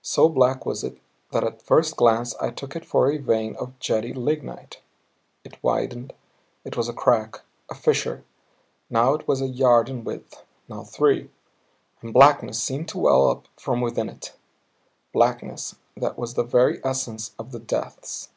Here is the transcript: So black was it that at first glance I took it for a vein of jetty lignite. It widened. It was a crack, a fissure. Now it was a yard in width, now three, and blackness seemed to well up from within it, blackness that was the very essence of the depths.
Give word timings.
So 0.00 0.30
black 0.30 0.64
was 0.64 0.82
it 0.82 0.96
that 1.32 1.44
at 1.44 1.60
first 1.60 1.96
glance 1.96 2.34
I 2.36 2.48
took 2.50 2.74
it 2.74 2.82
for 2.86 3.12
a 3.12 3.18
vein 3.18 3.54
of 3.56 3.78
jetty 3.78 4.14
lignite. 4.14 4.80
It 5.44 5.62
widened. 5.62 6.14
It 6.64 6.78
was 6.78 6.88
a 6.88 6.94
crack, 6.94 7.42
a 7.68 7.74
fissure. 7.74 8.24
Now 8.88 9.12
it 9.12 9.28
was 9.28 9.42
a 9.42 9.48
yard 9.48 9.90
in 9.90 10.02
width, 10.02 10.42
now 10.66 10.82
three, 10.82 11.30
and 12.00 12.14
blackness 12.14 12.58
seemed 12.58 12.88
to 12.88 12.98
well 12.98 13.28
up 13.28 13.48
from 13.58 13.82
within 13.82 14.08
it, 14.08 14.32
blackness 15.12 15.76
that 15.94 16.16
was 16.16 16.32
the 16.32 16.42
very 16.42 16.80
essence 16.82 17.32
of 17.38 17.52
the 17.52 17.60
depths. 17.60 18.30